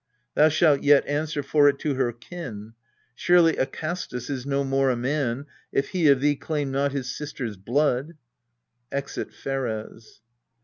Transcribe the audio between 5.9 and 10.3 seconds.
of thee claim not his sister's blood. [Exit PHERES.